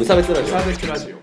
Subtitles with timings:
[0.00, 0.46] 無差別ラジオ。
[0.46, 1.16] サービスラジオ。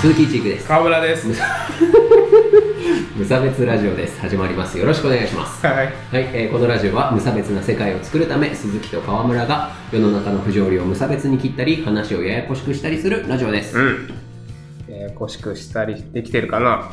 [0.00, 0.66] 鈴木一育です。
[0.66, 1.28] 川村です。
[3.14, 4.18] 無差別ラジオです。
[4.18, 4.78] 始まります。
[4.78, 5.66] よろしくお願いします。
[5.66, 5.76] はい。
[5.76, 14.31] はい、えーこのラジオは無差別な世界を作るため鈴木と川村が世の中の不条理を無差別に切ったり話をややこしくしたりするラジオです、うん
[15.02, 16.92] ややこしくしたりできてるかな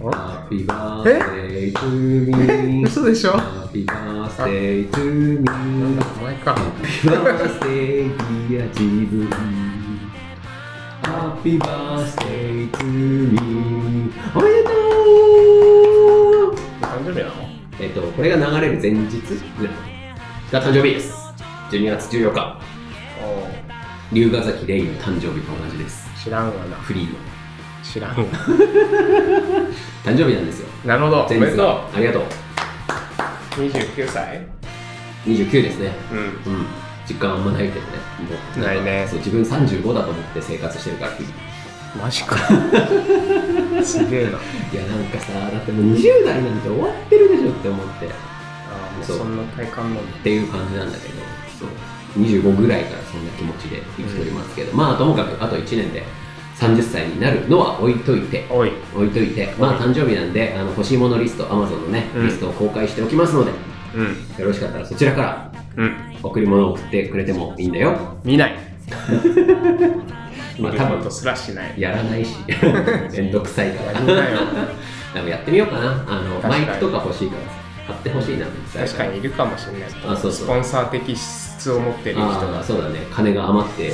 [0.00, 8.10] お Happy birthday to me 嘘でしょ Happy birthday to me なんだお前か Happy birthday
[8.48, 9.28] dear 自分
[11.02, 14.70] Happy birthday to me おめでと
[16.50, 17.32] う誕生日なの
[17.80, 19.20] えっと、これが流れる前日
[20.52, 21.12] が誕生日です。
[21.70, 22.71] 12月14日、お
[24.12, 26.06] 龍ヶ崎レイの誕生日と同じです。
[26.22, 27.18] 知らんわなフリーの。
[27.82, 28.24] 知らんわ
[30.04, 30.68] 誕生日なんですよ。
[30.84, 31.88] なるほどおめでとうが。
[31.94, 32.22] ありがとう。
[33.56, 34.46] 29歳
[35.26, 35.92] ？29ですね。
[36.12, 36.66] うんうん。
[37.08, 37.86] 実感あんまないけどね。
[38.56, 41.32] もうないねそう、自分35だと思って生活してるから、日々
[42.04, 42.36] マジか
[43.82, 44.32] すげえない
[44.76, 48.06] や、なんかさ、だってもう20代なんて終わってるでしょって思って。
[48.06, 51.21] あーもうそんな体感なんだっていう感じなんだけど、
[52.16, 56.02] 25ぐらいからそんな気持ちで生きておりますけど、まあともかくあと1年で
[56.56, 62.26] 30歳になるのは置いといて、置いといて、まあ誕生日なんで、あの欲しいものリスト、Amazon のね、うん。
[62.26, 63.52] リストを公開しておきますので、
[63.94, 64.06] うん。
[64.38, 65.96] よろしかったらそちらからうん。
[66.22, 67.96] 贈り物を送ってくれてもいいんだよ。
[68.24, 68.54] 見ない。
[70.60, 71.80] まあ多分すらしない。
[71.80, 72.36] やらないし、
[73.12, 74.00] めんどくさいから。
[75.14, 76.04] でもやってみようかな。
[76.06, 77.48] あのマイクとか欲しいからさ、
[77.88, 79.82] 買ってほしいな、確かにいるかもしれない。
[80.06, 80.46] あそうそう。
[80.46, 81.22] スポンサー的資
[81.62, 83.06] 質を持ってる人がそうだね。
[83.10, 83.92] 金が余ってる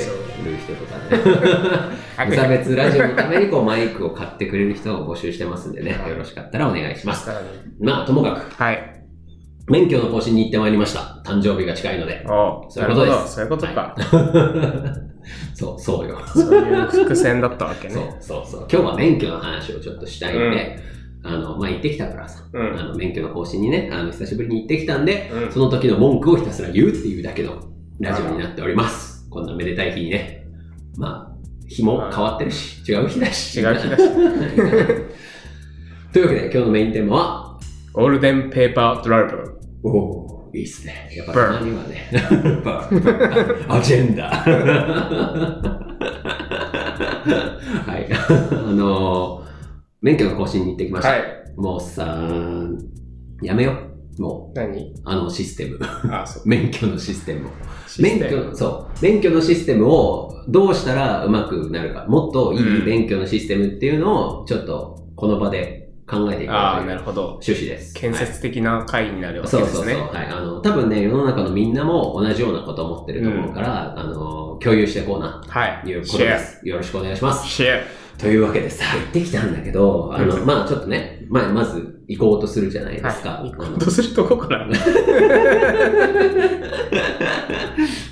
[0.57, 2.25] 人とかね。
[2.27, 5.91] 無差別ラジオのためにこうマイクを買ってくれる人を募集してますんでね。
[6.07, 7.29] よろしかったらお願いします。
[7.79, 8.95] まあともかくはい。
[9.67, 11.21] 免許の更新に行ってまいりました。
[11.23, 12.25] 誕生日が近いので。
[12.25, 13.35] そういうことです。
[13.35, 13.95] そういうことか、
[15.53, 16.19] そうそうよ。
[16.25, 17.93] そういう伏線だったわけね。
[17.93, 18.67] そうそうそう。
[18.71, 20.79] 今日は免許の話をちょっとしたいんで、
[21.23, 27.61] あのまあ行ってきたからさ、うんあの免許の更新にねあの久しぶりに行ってきたんで、うんその時の文句をひたすら言うっていうだけの
[27.99, 29.27] ラジオになっております。
[29.29, 30.45] こんなめでたい日にね。
[30.95, 31.35] まあ、
[31.67, 33.59] 日も変わってるし、違う日だし。
[33.59, 34.03] 違う日だし
[36.13, 37.59] というわけで、今日のメインテーマは、
[37.93, 39.51] ゴールデンペーパードライバー
[39.83, 41.09] おおいいっすね。
[41.15, 42.09] やっぱたまにはね、
[43.69, 44.29] アジェンダ。
[47.85, 48.07] はい。
[48.11, 48.15] あ
[48.71, 49.48] のー
[50.01, 51.09] 免許の更新に行ってきました。
[51.09, 52.25] はいもうさ、
[53.41, 53.73] やめよ
[54.17, 54.21] う。
[54.21, 54.93] もう、何？
[55.03, 55.79] あのシステム。
[55.81, 57.49] あそう 免許のシステムを。
[57.85, 59.03] システム免許の、そう。
[59.03, 62.05] 免許のシステムをどうしたらうまくなるか。
[62.07, 67.93] もっといいうん免許のシステムっていうのを、ちょっとこの場で考えていこうああというなるほど趣旨です。
[67.93, 69.85] 建設的な会になるわけそうそうそう。
[69.85, 70.27] ですねはい。
[70.27, 76.67] あの、多分ね、世の中のみんなも同じようなことを思ってると思うから、あの、共有していこうな、はいということシェアです。
[76.67, 77.47] よろしくお願いします。
[77.47, 77.81] シェ
[78.19, 80.45] というわけでさ、行ってきたんだけど、あの、うん。
[80.45, 83.39] まあちょっとね、まあまず行こうとするじゃないですか。
[83.39, 83.51] アはい。
[83.51, 84.67] 行こうとするとこから。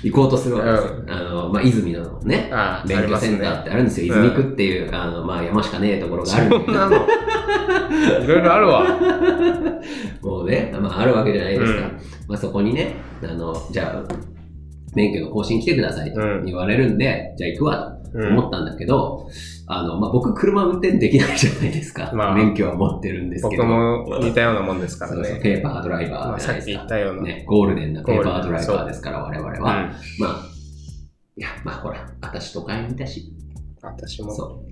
[0.02, 1.04] 行こうとするわけですよ。
[1.08, 4.14] あの、まあ泉のね、ああ免許センターってあるんですよ。
[4.14, 6.96] うん泉区っていう、あの、まあ山しかねえところがあるんなの。
[8.24, 8.86] いろいろあるわ。
[10.22, 11.80] ど、 もうね、まああるわけじゃないですか。
[11.80, 11.84] うん。
[12.28, 14.14] まあそこにね、あの、じゃあ、
[14.94, 16.44] 免許の更新来てくださいとうん。
[16.46, 19.28] 言われるんで、じゃあ行くわとうん思ったんだけど、
[19.70, 22.10] あの、まあ僕車運転できないじゃないですか。
[22.14, 23.64] まあ免許は持ってるんですけど。
[23.64, 26.86] 僕も似たようなもんですからそうそうねペーパードライバーまあさっきじゃないですか。
[26.86, 29.56] 言ったようなね、ゴールデンなペーパードライバーですから、我々は。
[29.56, 29.90] うんまあ、
[31.36, 33.30] いや、まあほら、私都会にいたし。
[33.82, 34.68] 私もそう。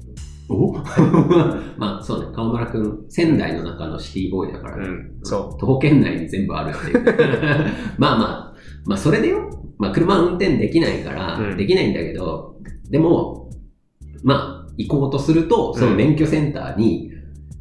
[0.49, 0.73] お？
[1.77, 4.87] まあそうね、川村くん、仙台の中のシティボーイだからね。
[4.87, 7.05] うんそ徒歩圏内に全部あるっていう。
[7.99, 8.55] まあまあ、
[8.87, 9.51] まあそれでよ。
[9.79, 12.57] まあ車運転できないから、うんできないんだけど、
[12.89, 13.51] でも、
[14.23, 17.13] まあ行こうとすると、その免許センターに、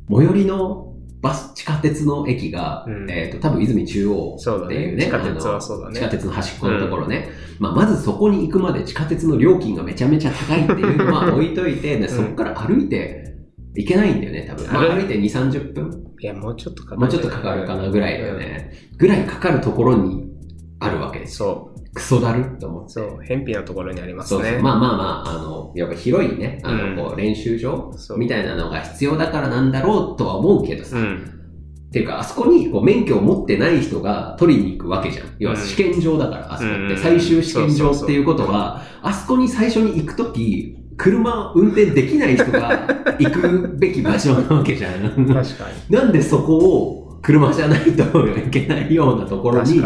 [0.10, 5.06] 最寄りのバス、地下鉄の駅が、うんえっ、と、多分泉中央っていうね。
[5.06, 7.30] ね地下鉄あのはそうだね地下鉄の端っこのところね。
[7.60, 13.38] まあまずそこに行くまで地下鉄の料金がめちゃめちゃ高いっていうのは 置いといて、でそこから歩いて
[13.74, 14.72] 行けないんだよね、多分。
[14.72, 18.72] まあ歩いて2、30分いやもうちょっとかかるもうちょっとかかるかなぐらいだよね。
[18.98, 20.26] ぐらいかかるところに
[20.80, 21.72] あるわけですよ。
[21.76, 22.92] そうクソだると思って。
[22.92, 31.32] そう偏僻なところにありますそうそうねまあまあまあ、あの、やっぱ広いね、あの、うんこう練習場そうみたいなのが必要だからなんだろうとは思うけどさ、うん
[31.88, 35.28] っていうか、あそこにこう免許を持ってない人が取りに行くわけじゃん。
[35.40, 36.80] 要はうん試験場だから、あそこって。
[36.80, 42.86] うん最終試験場っていうことは、あそこに最初に行くとき、車運転できない人が
[43.18, 44.94] 行くべき場所なわけじゃん。
[45.34, 45.96] 確かに。
[45.96, 49.82] なんでそこを車じゃないといけないようなところに。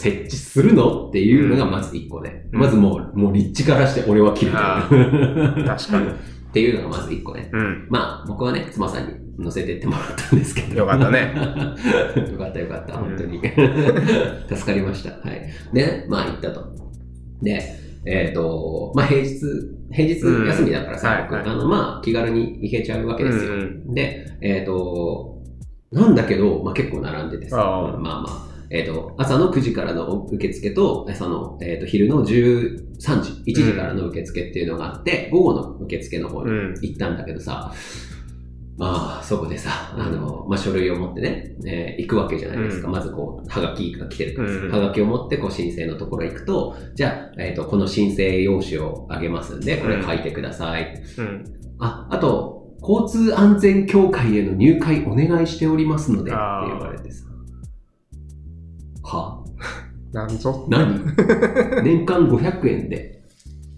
[0.00, 2.46] 設置するのっていうのがまず一個ね。
[2.52, 4.52] うんまずもう、もう立地からして俺は切る。
[4.52, 6.08] 確かに。
[6.50, 7.48] っていうのがまず一個ね。
[7.52, 7.86] うん。
[7.90, 10.78] まあ、僕はね、妻さんに乗せてってもらったんですけど。
[10.78, 11.32] よかったね。
[12.32, 13.40] よかったよかった、うん本当に。
[14.48, 15.10] 助かりました。
[15.10, 15.48] はい。
[15.72, 16.64] で、まあ行ったと。
[17.42, 17.62] で、
[18.06, 19.38] えっ、と、まあ平日、
[19.92, 20.14] 平日
[20.48, 23.52] 休みだからさ、僕、うんはいはいあの、まあ気軽に行けちゃうわけですよ。
[23.52, 25.29] うんで、えっ、と、
[25.92, 32.76] なんだけど、まあ結構並んでてさ、ああまあまあ、えっ、と、朝の9時からの受付と、朝の、えっ、と、昼の13
[33.20, 36.74] 時、1時からの受付っていうのがあって、午後の受付の方にうん。
[36.80, 37.72] 行ったんだけどさ、
[38.78, 42.86] まあ、そこでさ、うんあの、まあ、書類を持ってね、えー行くわけじゃないですか。
[42.86, 51.02] うんまずこう、はがきが来てるからはがきを持って、こう、申請のところ行くと、じゃあ、えっ、と、この申請用紙をあげますんで、これ書いてください。
[51.18, 51.44] うん。
[51.80, 57.26] あ、あと、交通安全協会への入会お願いしておりますので、って言われてさ。
[59.02, 59.44] は
[60.12, 60.66] なんぞ。
[60.68, 61.04] 何？
[61.84, 63.22] 年間500円で、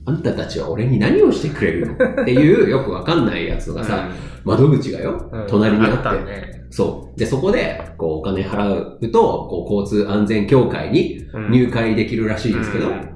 [0.04, 1.92] あんたたちは俺に何をしてくれるの？
[1.94, 4.08] っていう、 よくわかんないやつがさ、
[4.44, 5.46] 窓口がよ、うん。
[5.48, 6.64] 隣にあって、ね。
[6.70, 7.18] そう。
[7.18, 9.20] で、そこで、こう、お金払うと、
[9.50, 11.50] こう、交通安全協会にうん。
[11.50, 13.11] 入会できるらしいですけど、うん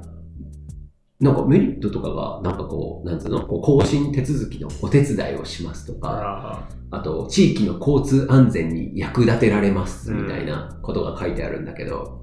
[1.18, 12.20] なんかメリットとかが、なんかこう、なんつうの、こう更新手続きのお手伝いをしますとか、ああと、地域の交通安全に役立てられます、みたいなことが書いてあるんだけど、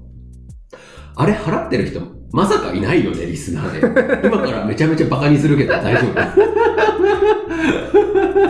[1.16, 2.00] あれ払ってる人、
[2.30, 4.28] まさかいないよね、リスナーで。
[4.28, 6.20] 今からめちゃめちゃバカにするけど大丈夫？
[6.20, 6.34] あ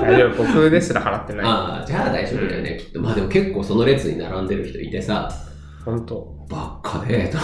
[0.03, 0.45] 大丈夫。
[0.45, 1.47] 僕ですら払ってない。
[1.47, 3.01] ああ、じゃあ大丈夫だよね、きっと。
[3.01, 5.31] まあでも結構その列に並んでる人いてさ、
[5.85, 6.35] 本当。
[6.49, 7.39] ばっかで、と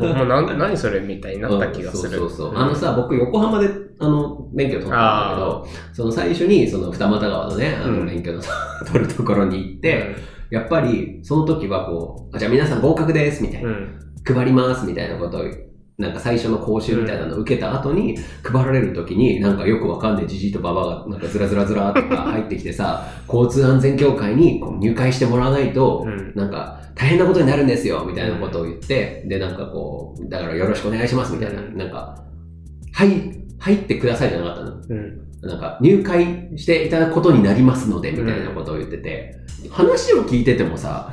[0.00, 2.18] 僕もな何それみたいになった気がする。
[2.18, 2.56] そうそうそう。
[2.56, 3.68] あのさ、僕横浜で、
[3.98, 8.40] あの、免許取ったんだけど、その最初に、その二俣川のね、あの、うん免許の
[8.86, 10.16] 取るところに行って、
[10.50, 13.68] やっぱり、その時はこう、あじゃあ皆さん合格です、みたいな。
[13.68, 13.98] うん。
[14.24, 15.42] 配ります、みたいなことを、
[15.98, 26.32] なんか最初の講習みたいなのを受けた後に、配られる時に、なんかよくわかんないじじいとばばが、なんかずらずらずらとか入ってきてさ、交通安全協会にこう入会してもらわないと、うん。
[26.36, 31.60] なんか、大変なことになるんですよ、みたいなことを言って、で、なんかこう、だからよろしくお願いします、みたいな。
[31.60, 32.22] うんなんか、
[32.92, 33.10] はい、
[33.58, 34.76] 入ってくださいじゃなかったの。
[34.88, 35.20] うん。
[35.42, 39.34] なんか、入会していただくことになりますので、みたいなことを言ってて、
[39.68, 41.12] 話を聞いててもさ、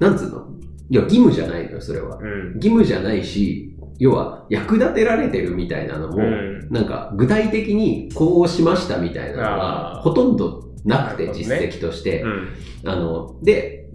[0.00, 0.48] なんつうの？
[0.90, 2.18] いや、義務じゃないのよ、それは。
[2.18, 2.52] うん。
[2.56, 12.22] 義務じゃないし、要は、役立てられてるみたいなのも、うんなんか、具体的にこうしましたみたいなのが、あーほとんどなくて、実績として。
[12.22, 12.48] うん。
[12.84, 13.88] あの、で、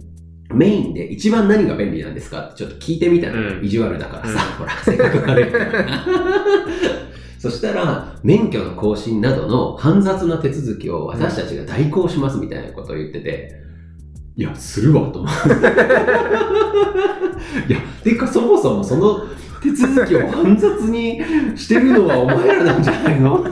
[0.52, 6.04] メインで一番何が便利なんですかってちょっと聞いてみたの、うん意地悪だからさ、うんほら、性格悪いから。
[7.38, 13.54] そしたら、免許の更新などの煩雑な手続きを私たちが代行しますみたいなことを言ってて、
[14.36, 15.48] いや、するわ、と思って。
[17.68, 19.22] いや、てかそもそもその
[19.62, 21.20] 手続きを煩雑に
[21.56, 23.42] してるのはお前らなんじゃないの？
[23.42, 23.46] っ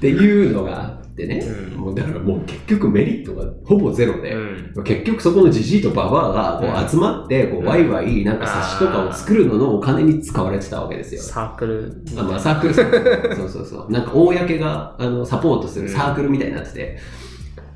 [0.00, 1.38] ていうのがあってね。
[1.38, 4.84] うんもうだからもう結局メリットがほぼゼロで、うん。
[4.84, 11.22] 結局そこのジジイとババアがこう集まって、こううんワイワイなんか冊子とかを作るののお金に使われてたわけですよ。
[11.22, 12.02] サークル。
[12.18, 13.92] あまあサークル、そうそうそう。
[13.92, 16.98] なんか公があのサポートするサークルみたいになってて、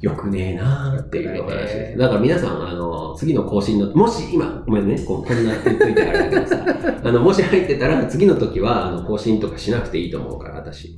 [0.00, 1.98] よくねえなーっていうお話です。
[1.98, 6.64] だから皆さん、あの、次の更新の、もし今、ごめんね、こうこんな言っといてあれだけどさ、
[7.04, 10.96] あの、もし入ってたら次の時は、あの、更新とかしなくていいと思うから、私。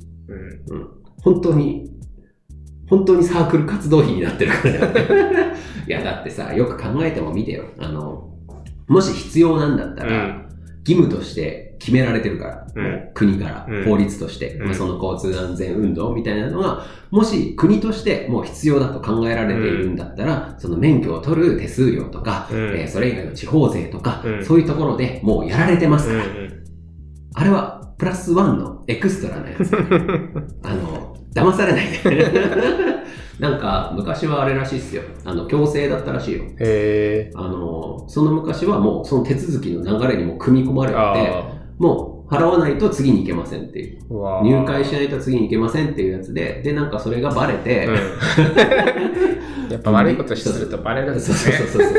[0.69, 0.87] うん。
[1.21, 1.89] 本当に、
[2.89, 4.73] 本当にサークル活動費になってるから。
[5.87, 7.65] いや、だってさ、よく考えても見てよ。
[7.79, 8.29] あの、
[8.87, 10.43] もし必要なんだったら、うん
[10.85, 26.31] 義務として決められてるから、うん国から、うん法律として、うんまあ、その交通安全運動みたいなのが、もし国としてもう必要だと考えられているんだったら、その免許を取る手数料とか、うんえーそれ以外の地方税とか、うんそういうところでもうやられてますうんから、
[27.35, 29.75] あれはプラスワンのエクストラなやつ。
[30.63, 32.33] あの、騙されないで。
[33.39, 35.01] なんか、昔はあれらしいっすよ。
[35.25, 36.43] あの、強制だったらしいよ。
[36.43, 37.31] へえ。
[37.35, 40.97] あの、その昔はもう、その手続きの流れにも組み込まれて
[41.77, 43.99] もう、払わないと次に行けませんっていう。
[44.43, 47.95] 入会しないと次に行けませんっていうやつで、で、なんかそれがバレて、うん。
[49.71, 51.55] やっぱ悪いことするとバレるんでそうすね。
[51.55, 51.93] そうそうそう。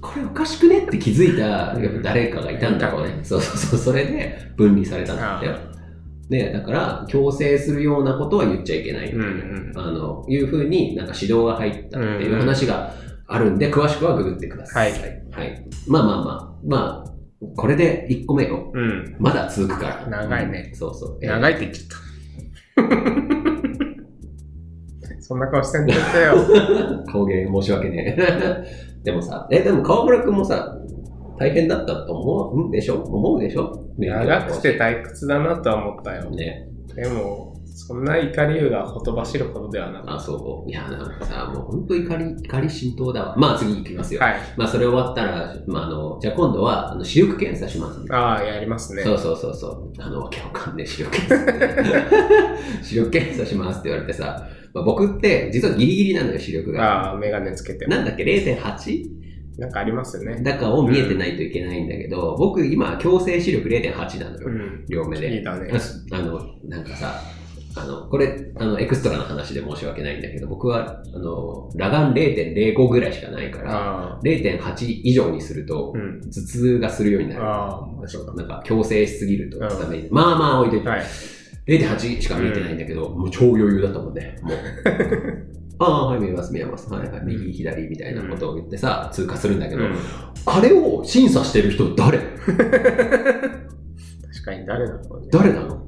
[0.00, 3.20] これおかしくねって気づいた誰かがいたんだろうね。
[3.22, 3.78] そうそうそう。
[3.78, 5.52] それで分離されたんだってよ。
[6.28, 12.94] で、だから、強制するようなことは言っちゃいけないいな、うんうんあの、いうふうになんか指導が入ったっていう話が
[13.26, 14.92] あるんで、詳しくはググってください。
[14.92, 15.64] はいはい。
[15.86, 17.11] まあまあまあ、まあ、
[17.56, 18.70] これで1個目よ。
[18.72, 19.16] うん。
[19.18, 20.06] まだ続くから。
[20.08, 20.70] 長いね。
[20.74, 21.18] そうそう。
[21.22, 21.96] えー長いって言っちゃった。
[25.20, 26.00] そんな顔してんだよ。
[27.10, 28.64] 顔芸申し訳ねえ。
[29.04, 30.78] でもさ、え、でも川村くんもさ、
[31.38, 32.70] 大変だったと思うん？
[32.70, 33.02] でしょ？
[33.02, 33.72] 思うでしょ？
[33.98, 36.30] 長くて退屈だなとは思ったよ。
[36.30, 36.68] ね。
[36.94, 40.70] でも、そんな怒りがほとばしるほどではなかあ、っそう。
[40.70, 43.36] いや、なんかさ、もう本当怒り、怒り浸透だわ。
[43.36, 44.20] まあ次行きますよ。
[44.20, 44.26] た。
[44.26, 44.40] はい。
[44.56, 48.00] まあそれ終わったら、まああの、じゃあ今度は、あの、視力検査します。
[48.12, 49.02] ああ、やりますね。
[49.02, 49.92] そうそうそうそう。
[49.98, 52.82] あの、わけわかんねえ視力検査。
[52.84, 57.10] 視力検査しますって言われてさ、まあ、僕って実はギリギリなのよ、視力が。
[57.10, 57.94] ああ、メガネつけても。
[57.94, 59.22] なんだっけ、0.8?
[59.58, 60.42] なんかありますよね。
[60.42, 64.48] だかを見えてないといけないんだけど、僕今、強制視力0.8なのよ。
[64.48, 64.84] うん。
[64.88, 65.34] 両目で。
[65.34, 65.70] いいだね。
[66.10, 67.20] あの、なんかさ、
[67.74, 74.20] あの、これ、あの、エクストラの話で申し訳ないんだけど、僕は、あの、裸眼0.05ぐらいしかないから、ああ。
[74.22, 76.20] 0.8以上にすると、うん。
[76.20, 77.42] 頭痛がするようになる。
[77.44, 80.08] ああ、面白かっなんか、強制しすぎるとうんダメに。
[80.10, 80.84] まあまあ置いといて。
[80.84, 80.90] た。
[80.92, 81.02] はい。
[81.66, 84.38] 0.8しか見えてないんだけど、もう超余裕だったもんね。
[84.42, 84.56] もう。
[85.78, 86.92] ああ、はい、見えます、見えます。
[86.92, 89.94] はい、はい、右、左みたいなことを言ってさ、通過するんだけど、うん
[90.44, 92.18] あれを審査してる人誰？
[92.42, 92.58] 確
[94.44, 95.28] かに誰だろうね。
[95.30, 95.86] 誰なの？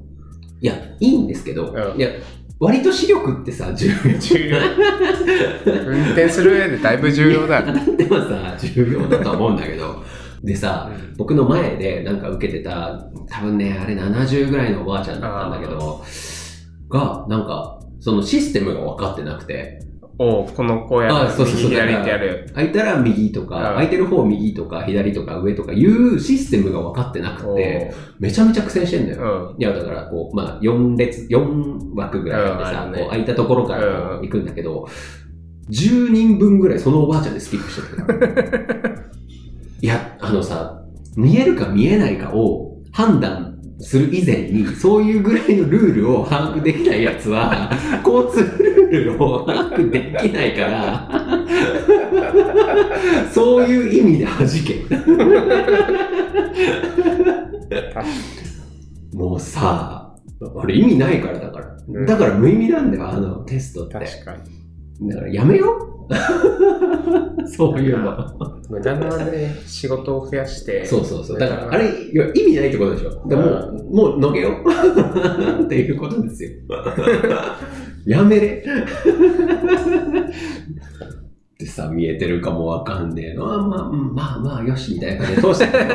[0.64, 2.09] いや、いいんですけど、うんいや、
[2.59, 4.18] 割と視力ってさ、重要。
[4.18, 4.59] 重要。
[5.66, 7.62] 運転する上でだいぶ重要だ。
[7.62, 10.02] 当たってはさ、重要だとは思うんだけど、
[10.42, 16.02] でさ、僕の前でなんか受けてた、多分ね、あれ70ぐらいのおばあちゃんだったんだけど、
[16.88, 19.80] が、なんか、そのシステムが分かってなくて、
[20.18, 22.50] おうこのこうやあってそうそうそう右左ってやる。
[22.54, 29.54] 空いたら右とうんか、空いてる方右とか、左とか上とかいうシステムが分かってなくて、めちゃめちゃ苦戦してんだうよ。
[29.59, 29.61] ん。
[29.61, 34.87] いや、だから、こう、まあ、4列、4枠ぐらいあってさ、こう空いたところから行くんだけど、
[35.71, 38.94] 10人分ぐらいそのおばあちゃんでスキップしてる。
[39.83, 40.83] いや、あのさ、
[41.16, 43.53] 見えるか見えないかを判断
[43.84, 47.70] する以前に、そういうぐらいのルールを把握できないやつは、
[48.04, 51.08] 交通ルールを把握できないから、
[53.30, 54.84] そういう意味で弾け。
[59.16, 60.14] もうさ、
[60.56, 61.66] あれ意味ないからだから。
[61.66, 61.74] うん
[62.06, 63.94] だから無意味なんだよ、あのテストって。
[63.94, 64.34] 確か
[65.00, 65.08] に。
[65.10, 65.93] だからやめよう
[67.46, 68.14] そういうの。
[68.68, 70.84] 無駄なね、仕事を増やして。
[70.84, 71.38] そうそうそう。
[71.38, 71.87] だから、あれ、
[72.34, 73.28] 意味ないってことでしょ。
[73.28, 76.50] でも、もう、のげようっていうことですよ。
[78.06, 78.64] やめれ。
[81.64, 83.50] でさ、見えてるかもわかんねえの。
[83.50, 85.85] あまあ、うんまあまあ、よし、みたいな感じで通してたけ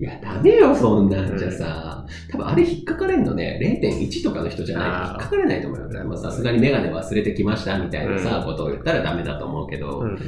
[0.00, 2.06] いや、ダメよ、そんなんじゃさ。
[2.30, 6.04] 多分あれ引っかかれんのね、0.1とかの人じゃないと引っかかれないと思うよ。
[6.06, 10.18] まあさすがにメガネ忘れてきました、みたいなさ、うんことを言ったらダメだと思うけど、うん。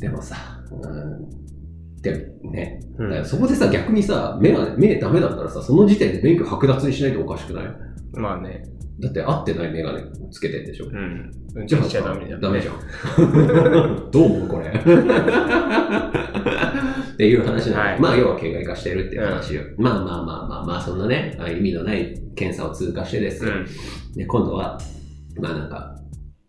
[0.00, 0.36] でもさ、
[0.72, 7.64] うん、でもね、うんだからそこでさ、逆にさ、目が、目ダメだったらさ、その時点で免許剥奪にしないとおかしくない？
[8.14, 8.64] まあね。
[9.02, 10.86] だって合ってないメガネつけてんでしょ。
[10.86, 11.32] うん。
[11.56, 12.40] 運じゃあ転しちゃダメじゃん。
[12.40, 12.76] ダメじゃん。
[14.12, 14.68] どう思うこれ。
[14.72, 14.76] っ
[17.16, 19.62] ていう話なの、はいまあ、要は形骸化してるっていう話よ。
[19.76, 23.50] まあまあまあまあまあ、そんなね、あ意味のない検査を通過してですよ。
[23.52, 23.66] うん。
[24.14, 24.78] で、今度は、
[25.40, 25.96] まあなんか、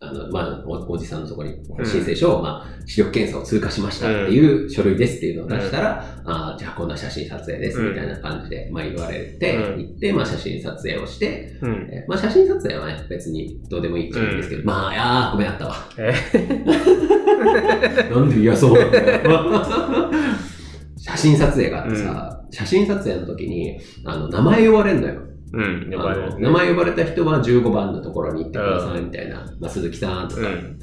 [0.10, 1.56] あの、まあお、おじさんのところに
[1.86, 11.90] 申請書を、まあ、視力検査を通過しましたっていう書類ですっていうのを出したら、あーじゃあ今度は写真撮影ですみたいな感じで、まあ言われて、うん行って、まあ写真撮影をして、うん。
[11.92, 15.76] えまあ写真撮影はね、別にどうでもいいっちゃいいんですけど、まあ、いやー、ごめんあったわ。
[15.98, 16.14] え？
[18.14, 20.12] なんで嫌そうなんだよ。
[20.98, 25.22] 写真撮影があってさ、写真撮影の時に、あの、名前呼ばれんのよ。
[25.54, 25.92] うん。
[25.92, 26.42] 呼ばれるね。
[26.42, 29.46] 名前呼ばれた人は15番のところに行ってくださいみたいな。
[29.60, 30.42] まあ、鈴木さんとか。
[30.42, 30.80] うん。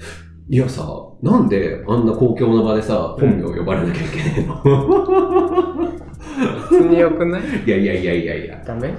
[0.48, 0.84] いやさ、
[1.22, 4.56] なんであんな公共の場でさ、本名呼ばれなきゃいけないの、
[6.68, 7.42] 普通に良くない？
[7.66, 8.62] いやいやいやいやいや。
[8.66, 8.92] ダメ？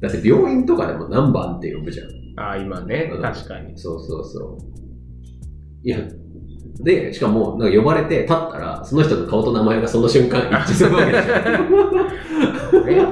[0.00, 2.06] だって病院とかでも何番って呼ぶじゃん。
[2.38, 3.18] ああ、今ねう。
[3.18, 3.76] ん確かに。
[3.78, 4.58] そうそうそう。
[5.82, 5.98] いや、
[6.80, 11.32] で、しかも、なんか呼ばれて立ったら、その人の顔と名前がその瞬間一致するわけでしょ。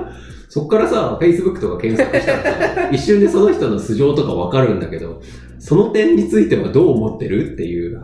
[0.54, 5.20] えそっからさ、Facebook とか検索したらさ、 一瞬でその人の素性とかわかるんだけど、
[5.58, 8.00] その点についてはどう思ってるっていう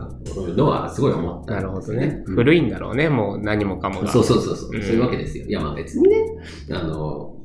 [0.57, 2.23] のはすごい思った、なるほどね。
[2.27, 2.35] うん。
[2.35, 4.07] 古いんだろうね、もう何もかもが。
[4.07, 4.81] そうそうそうそう、うん。
[4.81, 5.45] そういうわけですよ。
[5.47, 6.25] いや、まあ別にね、
[6.71, 7.37] あの、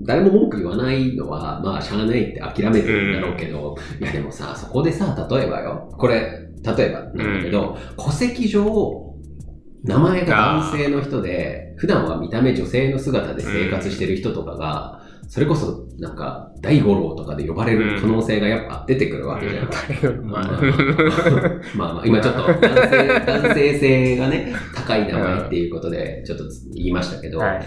[0.00, 9.01] 誰も文句言わないのは、まあ、しゃあないって諦めてるんだろうけど、いや、でもさ、そこでさ、例えばよ、これ、例えばなんだけど、戸籍上、
[9.84, 19.66] 名前が男性の人で、普段は見た目女性の姿で生活してる人とかが、それこそ、なんか、第五郎とかで呼ばれる可能性がやっぱ出てくるわけじゃん。
[20.26, 20.60] まあ、まあ
[21.74, 27.66] まあまあ、今ちょっと男性、男性性がね、高い名前っていうことで、ちょっと言いましたけど、はい。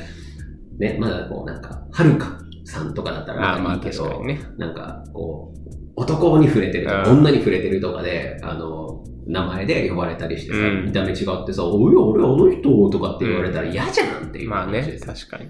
[0.78, 4.42] ね、まだこうなんか、はるかさんとかだったらいいけど、確かにね。
[4.58, 15.00] なんかこう、男に触れてるとか、うん女に触れてるとかで、あの、名前で呼ばれたりしてさ、うん見た目違ってさ、おい俺あの人とかって言われたら嫌じゃんっていうまあね。
[15.04, 15.46] 確かに。
[15.46, 15.48] っ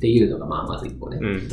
[0.00, 1.18] ていうのが、まあまず一個ね。
[1.20, 1.48] うん。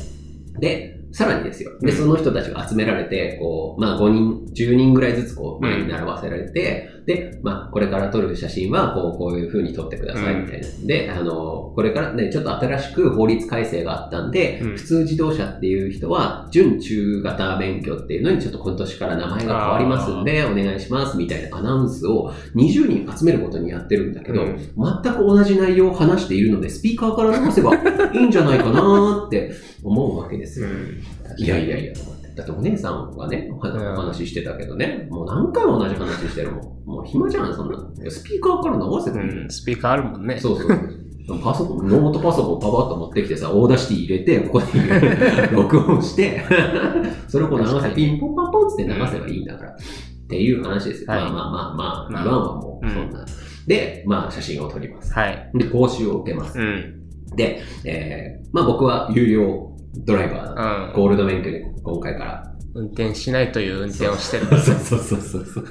[0.59, 1.71] で、さらにですよ。
[1.79, 1.97] で、うん。
[1.97, 10.67] その人たちが集められて、こう、まあ5人、10人ぐらいずつこう、前に並ばせられて、で、まあこれから撮る写真は、こう、こういう風に撮ってください、みたいな。
[10.85, 14.77] で、あの、これからね、ちょっと新しく法律改正があったんで、うん。
[14.77, 24.57] 普通自動車っていう人は、準中型免許っていうのにちょっと今年から名前が変わりますんで、お願いします、みたいなアナウンスを20人集めることにやってるんだけど、うん。
[25.03, 29.51] 全く同じ内容を話しているので、スピーカーから流せばいいんじゃないかなって
[29.83, 30.67] 思うわけですよ。
[31.45, 32.27] いやいやいや、と思って。
[32.35, 36.85] だってお姉さんがね、お話ししてたけどね、もう何回も同じ話してるもん。
[36.85, 37.77] もう暇じゃん、そんな。
[38.09, 39.43] スピーカーから流せばいい。
[39.43, 39.49] うん。
[39.49, 40.39] スピーカーあるもんね。
[40.39, 41.01] そうそう。
[41.39, 44.67] パソコン、ノートパソコンパパッと持ってきてさ、 Audacity 入れて、ここに
[45.51, 46.41] 録音して、
[47.27, 49.71] それをこう流せ、ピンポンパンポンつって流せばいいんだから。
[49.71, 49.75] っ
[50.27, 51.07] ていう話ですよ。
[51.07, 53.25] まあまあまあ、まあ今はもうそんな。
[53.67, 55.13] で、まあ写真を撮ります。
[55.13, 55.51] はい。
[55.53, 56.57] で、講習を受けます。
[56.57, 57.01] うん。
[57.35, 60.93] で、えー、まあ僕は有料ドライバーうん。
[60.93, 62.47] ゴールド免許で今回から。
[62.73, 64.45] 運転しないという運転をしてる。
[64.45, 65.65] そう そうそうそうそう。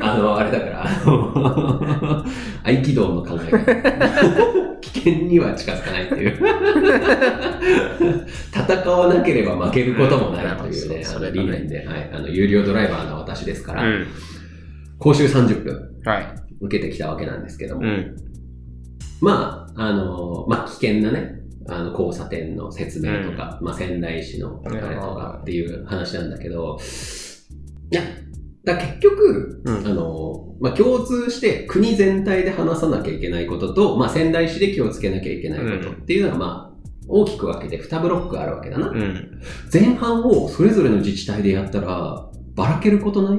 [0.00, 2.24] あの、あれだから、あの、
[2.62, 4.76] 合気道の考え方。
[4.80, 6.36] 危険には近づかないっていう。
[8.52, 14.06] 戦わなければ負けることもないというね、あの理念で、はい、あの、有料ドライバーな私ですから、うん。
[14.98, 16.34] 講習30分はい。
[16.60, 18.16] 受けてきたわけなんですけども、うん。
[19.20, 26.78] まあ、あの、まあ、危険なね、あの、交差点の説明とか、まあ、仙台市のあれとかっていう話なんだけど、
[27.90, 28.02] いや、
[28.64, 36.76] だ結局、うんあの、まあ、共通して国全体で話さなきゃいけないことと、まあ、仙台市で気をつけなきゃいけないことっていうのが、まあ、
[37.08, 38.88] 大きく分けて2ブロックあるわけだな。
[38.88, 39.40] うん。
[39.72, 43.38] 前半をそれぞれの自治体でやったら、ばらけることない？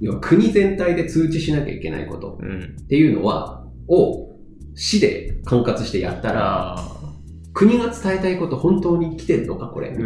[0.00, 2.76] 要は国全体で通知しなきゃいけないことうん。
[2.82, 4.34] っていうのは、を
[4.74, 6.93] 市で管轄してやったら、あ
[7.54, 9.96] 国が伝えたいこと本当に来てるのかこれ。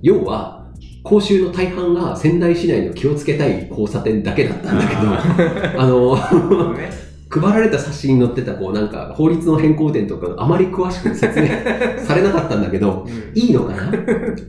[0.00, 7.12] 要は、講習の大半が仙台市内の気をつけたい交差点だけだったんだけど、あの、ね。
[7.40, 11.48] 配られた冊子に載ってたこうなんか法律の変更点とかあまり詳しく説明
[12.04, 13.90] されなかったんだけど、いいのかな？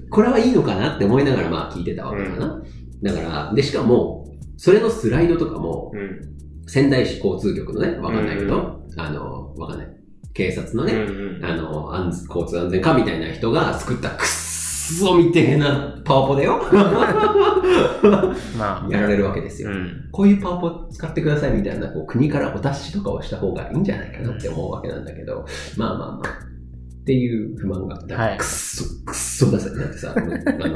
[0.10, 2.62] これはいいのかなって思いながらまあ聞いてたわけだな。
[3.02, 6.34] だから、で、しかも、それのスライドとかも、うん。
[6.68, 9.88] 仙台市交通局のね、わかんないけど、うあの、わかんない。
[10.34, 10.90] 警察のうん。
[10.90, 11.46] ね、うん。
[11.46, 16.62] あの、安交通安全課みたいな人が作ったくっそみてえなパワポだよ。
[18.58, 18.88] まあ。
[18.90, 19.70] やられるわけですよ。
[19.72, 20.10] うん。
[20.12, 25.46] こういうパワポ使ってくださいみたいな、こう国からお達しとかをした方がいいんじゃないかなって思うわけなんだけど、
[25.78, 26.54] まあまあまあ。
[27.04, 30.74] っていう不満が、はいくっそ、くっそダサいなってさ、 あの、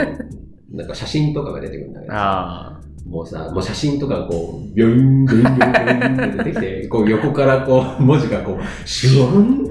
[0.71, 9.65] なんか写真とかが出てくるんだけどさ、あもうさ、もう写真とかがこう、ビョン、ビョン、ビョン、ビョンって出てきて、 こう横からこう、文字がこう、シュワン、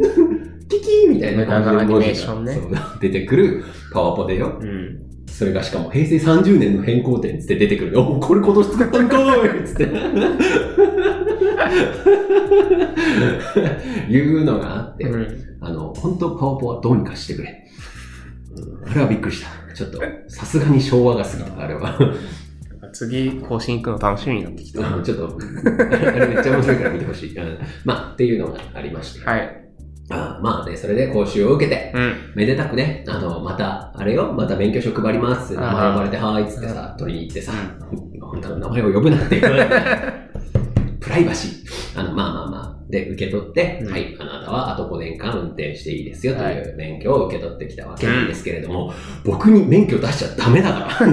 [0.68, 2.58] キキーみたいな感じで文字がね
[3.00, 4.62] 出てくるパワポでよあ。。
[4.62, 4.98] うん。
[5.26, 8.00] それがしかも平成30年の変更点つって出てくる。
[8.00, 9.84] おこれ今年作ったんかーいつって。
[14.10, 15.26] いうのがあって、うん。
[15.60, 17.50] あの、本当パワポはどうにかしてくれ。
[17.50, 17.56] うん
[18.88, 19.50] あれはびっくりした。
[19.74, 21.98] ちょっと、さすがに昭和が過ぎた、あれは。
[22.92, 24.80] 次、更新行くの楽しみになってきた。
[25.02, 27.38] ちょっと、あれめっちゃ面白いから見てほしい。
[27.38, 29.28] うんまあ、っていうのがありまして。
[29.28, 29.62] はい。
[30.08, 32.14] あまあね、それで講習を受けて、うん。
[32.36, 37.52] めでたくね、あの、また、あれよ、また免許証配りますって名前呼ばれて、はーいっつってさ、取りに行ってさ、
[38.20, 39.42] 本当の名前を呼ぶなっていう。
[41.00, 42.00] プライバシー。
[42.00, 42.75] あの、まあまあまあ。
[42.88, 48.92] で、受け取って、うんはい、あなたはあと5年間運転していいですよとはいいう免許を受け取ってきたわけなんですけれども、
[49.24, 51.12] 僕に免許出しちゃダメだか確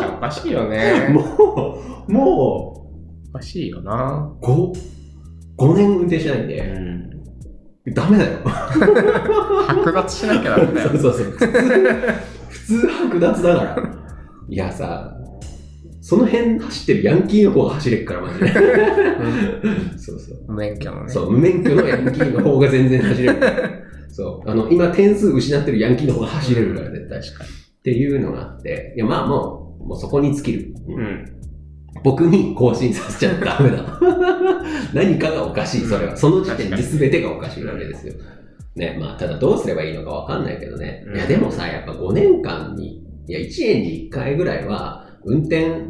[0.00, 0.68] かにおかしいよら。
[0.68, 1.08] ね。
[1.10, 1.78] も
[2.08, 2.88] う、も
[3.30, 4.34] おかしいよな。
[4.40, 4.72] う、5、
[5.58, 7.94] 5年運転しないんうで、ん。
[7.94, 8.38] ダメだよ。
[8.44, 10.98] 剥奪しなきゃダメだよ そう。
[10.98, 11.24] そうそう。
[11.24, 11.46] 普通、
[12.48, 13.76] 普通剥奪だから。
[14.48, 15.15] いやさ、
[16.08, 18.46] その辺走ってるヤンキーの方が走れっから、マジで。
[19.98, 20.44] そうそう。
[20.46, 21.12] 無免許のね。
[21.12, 23.36] そう、無免許のヤンキーの方が全然走れる。
[24.12, 24.48] そう。
[24.48, 27.18] あの、今点数失ってるヤンキーの方が走れるから、絶対。
[27.18, 27.44] っ確か
[27.82, 30.74] ていうのがあって、いや、まあもう、もうそこに尽きる。
[30.86, 30.94] に。
[30.94, 31.32] うん。
[32.04, 33.98] 僕に更新させちゃダメだ。
[34.94, 36.16] 何かがおかしい、それは。
[36.16, 38.14] その時点で全てがおかしいわけですよ。
[38.76, 41.02] ね、まあ、ただどうすればいいのかわかんないけどね。
[41.08, 45.82] うんいや、でもさ、やっぱ5年間に、いや、1年に1回ぐらいは、運転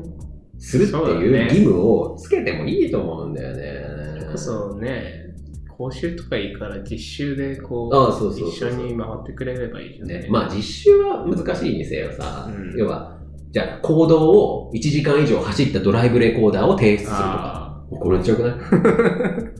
[0.59, 3.85] するっていうね義務をつけてもいいと思うんだよね。
[4.19, 5.35] それこそね、
[5.77, 12.79] 講習とかいいから実習でこう、ああそうそうそう一緒に回ってくれればいいじゃんね、まあ実習は難しいにせよさ、うん。
[12.79, 13.19] 要は、
[13.53, 17.53] じゃあ行動を1時間以上走ったドライブレコーダーを提出するとか。
[17.55, 17.57] あ
[17.89, 18.53] これめっちゃよくない？
[18.59, 19.53] ー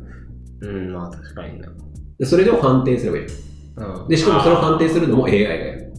[0.67, 1.69] うん、まあ確かにな。
[2.19, 3.25] でそれでも判定すればいい。
[3.25, 4.09] うん。
[4.09, 5.93] で、しかもそれを判定するのも AI がやる。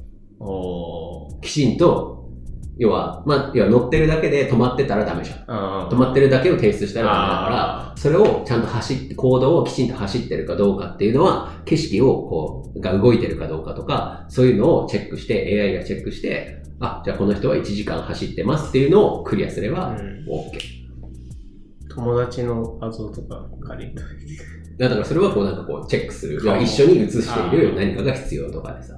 [1.42, 2.17] きちんと、
[2.80, 5.90] 要は、まあ、要は乗ってるだけで止まってたらダメじゃん。
[5.90, 20.78] 止まってるだけを提出したらダメだかあら、それをちゃんと走って、行動をきちんと走ってるかどうかっていうのは、景色をこう、が動いてるかどうかとか、そういうのをチェックして、AI がチェックして、あ、じゃあこの人は1時間走ってますっていうのをクリアすれば、うん OK。
[21.90, 24.38] 友達の画像とか借りたり。
[24.78, 26.38] だからそれはこうなんかこうチェックする。
[26.62, 28.94] 一緒に写している何かが必要とかでさ。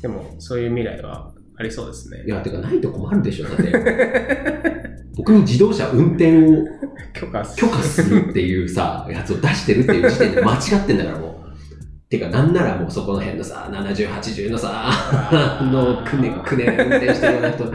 [0.00, 2.28] でも、そういう未来はありそうですねい。
[2.28, 4.96] や、てかないと困るでしょ、だって。
[5.16, 6.64] 僕に自動車運転を
[7.14, 12.08] 許可するっていうさ、やつを出してるっていう時点で間違ってんだからもう。
[12.08, 17.72] てか、なんならもうそこの辺のさ、70、80のさ、あの、くねくね運転してるような人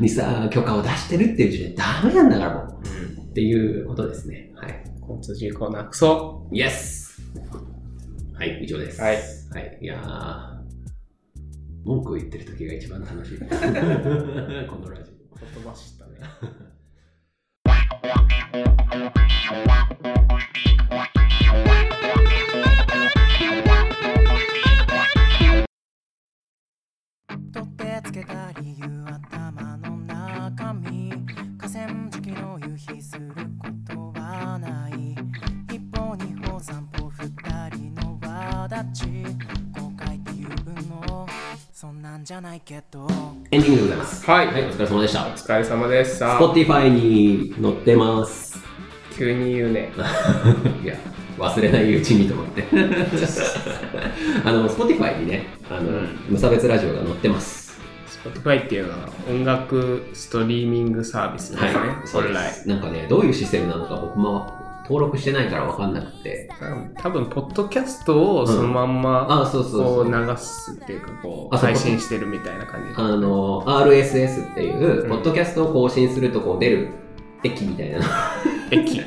[0.00, 2.64] にさ、許可を出してるっていう時点でダメなんだからもう。
[3.00, 4.50] うんっていうことですね。
[4.54, 4.82] はい。
[5.02, 7.20] 交通事故なくそイエス
[8.32, 8.98] はい、以上です。
[8.98, 9.16] はい。
[9.16, 9.78] はい。
[9.82, 10.55] いやー、
[11.86, 13.38] 文句を言ってる時が一番楽しい。
[13.38, 15.14] このラジう。
[15.54, 16.18] 言葉知ったね。
[42.68, 42.82] エン
[43.50, 44.28] ディングでございます。
[44.28, 45.30] はいはい、お疲れ様でしたお。
[45.30, 46.16] 疲れ様です。
[46.16, 48.58] さあ、Spotify に載ってます。
[49.16, 49.92] 急に言うね。
[50.82, 50.96] いや、
[51.38, 52.64] 忘れないうちにと思って。
[54.44, 57.80] あの、Spotify にね、あの、うん無差別ラジオが載ってます。
[58.24, 61.70] Spotify っていうのは音楽ストリーミングサービスですね。
[62.04, 62.50] そうで本来。
[62.50, 62.68] す。
[62.68, 66.48] なんかね、どういうシステムなのか僕も登録してないから分かんなくて。
[67.02, 70.26] 多分、ポッドキャストをそのまんま、あ、そうそうこそうう。
[70.26, 72.94] 流すっていうか、こう、配信してるみたいな感じ。
[72.96, 76.88] あの、RSS っていう、うんポッドキャストを更新するとこう出る
[77.42, 78.04] 駅みたいなの
[78.70, 79.00] 駅。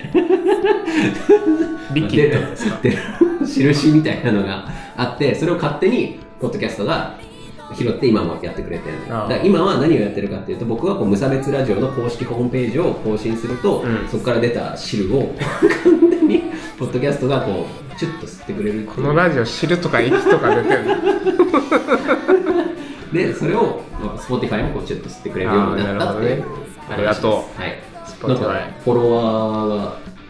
[1.94, 2.80] リキッドですか？
[2.84, 2.98] 出る
[3.46, 7.16] 印みたいなのがあって、それを勝手に、ポッドキャストが
[7.76, 14.08] 拾って今もやってくれてるんだだから今は何をやってるかっていうと、僕はこう無差別ラジオの公式ホームページを更新すると、うん。
[14.10, 15.36] そこから出た汁を
[15.84, 16.44] 完全に、
[16.78, 20.96] ポッドキャストがこう、チュッと吸ってくれるこのラジオ知るとか駅とか出てるの。
[23.14, 26.44] で、それを、まあ Spotify もこうチュッと吸ってくれるようになったっていう
[26.90, 27.62] ありがとう。
[27.62, 27.78] はい。
[28.28, 28.68] なんか。
[28.84, 29.68] フォロワー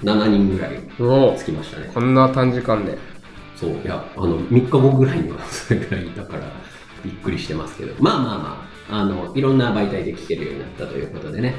[0.04, 1.92] が7人ぐらいつきましたね。
[1.94, 2.98] こんな短時間で。
[3.56, 6.44] そう、いや、あの、3日後ぐらいにはそれぐらいいたから、
[7.04, 11.56] びっくりしてますけど、まあまあまあ、あの、いろんな媒体で聞けるようになったということでね。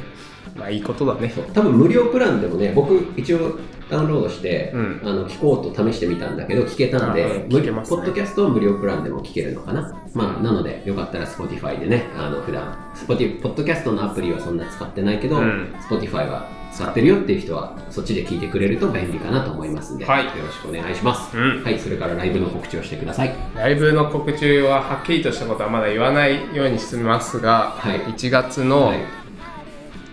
[0.56, 1.32] まあいいことだね。
[1.52, 9.94] 多分無料プランでもね、僕一応ダウンロードして、うんあの聞こうと試してみたんだけど、聞けたんで、ねポッドキャストは無料プランでも聞けるのかな。
[10.14, 21.36] まあ、なので、よかったら Spotify でね、あの、普段、Spotify、ポッドキャストのアプリはそんな使ってないけど、うん Spotify は使ってるよっていう人は、そっちで聞いてくれると便利かなと思いますんで、はいよろしくお願いします。
[21.36, 23.34] うんはい、それからライブの告知をしてください。
[23.56, 28.98] ライブの告知ははっきりとしたことはまだ言わないようにしてますが、はい1月のはい。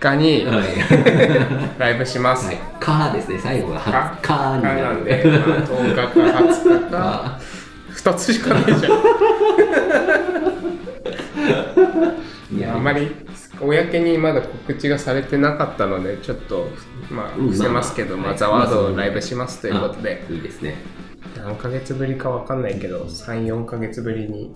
[0.00, 0.64] 日にはい。
[1.78, 2.46] ライブします。
[2.46, 2.58] はい。
[2.80, 7.38] カーですね、最後がはかになるなんで、まあ、10日か20日か あ
[7.94, 8.92] 2つしかないじゃん。
[12.50, 13.10] いや、あまり
[13.60, 16.68] 公にまだ告知がされてなかったので、ちょっと、
[17.10, 20.76] まあ、うん伏せますけど、まあまあ、ザワードまあライブしますということで、あいいですね。
[21.36, 24.54] 何ヶ月ぶりかわかんないけど、3、4ヶ月ぶりに、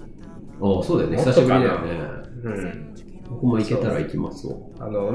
[0.60, 2.22] ああ、そうだよね、久しぶりだよね。
[2.44, 2.94] うん、
[3.30, 4.56] 僕も行けたら行きますわ。
[4.80, 5.12] あの、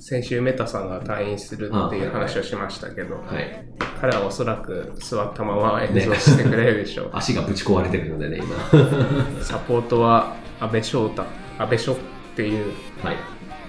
[0.00, 3.66] 先週メタさんが退院するっていう話をしましたけど、はい。
[4.00, 7.10] 彼はおそらく座ったまま演奏してくれるでしょう。
[7.14, 9.42] 足がぶち壊れてるのでね、今。
[9.42, 11.22] サポートは安倍翔太、
[11.62, 11.96] 安倍翔っ
[12.34, 12.72] ていう、
[13.04, 13.16] はい。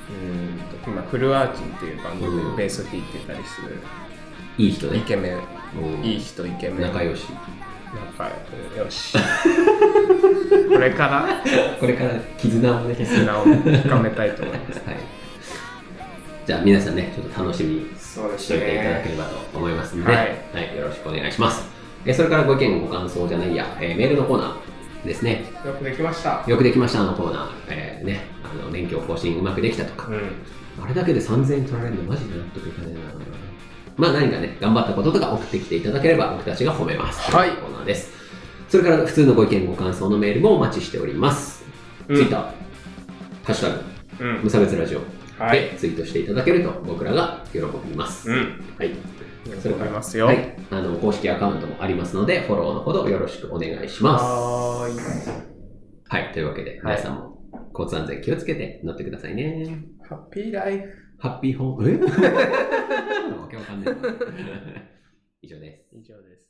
[0.09, 3.79] うんと今、フルアーチンっていうバンドうんでベース弾いてたりする、
[4.57, 4.97] いい人ね。
[4.97, 5.37] イケメン、
[5.97, 6.81] うんいい人、イケメン。
[6.81, 7.25] 仲良し。
[8.17, 8.29] 仲
[8.77, 9.17] 良し。
[10.69, 11.43] これから？
[11.79, 12.95] これから絆をね。
[12.95, 14.81] 絆を深めたいと思います。
[14.87, 14.97] はい。
[16.45, 21.69] じゃあ皆さんね、ちょっと楽しみにしておいていただければと思いますので、はいはい、よろしくお願いします。
[22.05, 25.45] えそれからご意見、ご感想じゃないや、えーメールのコーナーですね。
[25.65, 26.43] よくできました。
[26.47, 27.47] よくできました、あのコーナー。
[28.01, 30.83] えーね、あの、免許更新うまくできたとか、うん。
[30.83, 33.01] あれだけで3000円取られるのマジで納得いかねえな。
[33.97, 37.31] まあ何かね、頑張ったこととか送ってきていただければ僕たちが褒めます。
[37.31, 38.11] はいコーナーです。
[38.69, 41.65] それから普通のご意見、ご感想のメールもお待ちしております。
[42.07, 42.53] うんツイッター、ハ
[43.47, 44.43] ッシュタグ、うん。
[44.43, 45.01] 無差別ラジオ
[45.37, 45.61] はい。
[45.61, 48.29] でツイートしていただけると僕らが喜びます。
[48.29, 48.75] うん。
[48.77, 48.91] はい。
[49.61, 50.27] それますよ。
[50.27, 50.55] はい。
[50.69, 54.23] あの、公式アカウントもありますので、フォローのほどよろしくお願いします。
[54.23, 56.23] はーい。
[56.23, 56.33] はい。
[56.33, 57.30] というわけで、皆さんも
[57.73, 59.83] 交通安全気をつけて乗ってくださいね。
[60.07, 60.93] ハッピーライフ。
[61.17, 61.97] ハッピーホーム、え？
[63.37, 63.95] わけわかんない。
[65.43, 65.95] 以上です。
[65.95, 66.40] 以上です。